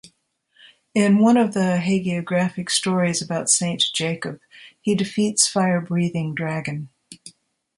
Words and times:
In 0.95 1.19
one 1.19 1.37
of 1.37 1.53
the 1.53 1.79
hagiographic 1.79 2.71
stories 2.71 3.21
about 3.21 3.51
Saint 3.51 3.83
Jacob 3.93 4.41
he 4.81 4.95
defeats 4.95 5.47
fire-breathing 5.47 6.33
dragon. 6.33 6.89